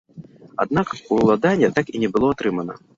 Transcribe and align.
Аднак 0.65 0.87
уладанне 1.19 1.73
так 1.79 1.95
і 1.95 2.05
не 2.07 2.15
было 2.19 2.27
атрымана. 2.37 2.85